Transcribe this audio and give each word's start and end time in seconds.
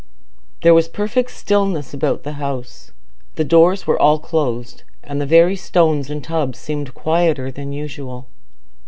There 0.63 0.73
was 0.73 0.87
perfect 0.87 1.29
stillness 1.29 1.93
about 1.93 2.23
the 2.23 2.31
house. 2.41 2.91
The 3.35 3.43
doors 3.43 3.85
were 3.85 3.99
all 4.01 4.17
closed, 4.17 4.81
and 5.03 5.21
the 5.21 5.27
very 5.27 5.55
stones 5.55 6.09
and 6.09 6.23
tubs 6.23 6.57
seemed 6.57 6.95
quieter 6.95 7.51
than 7.51 7.71
usual. 7.71 8.25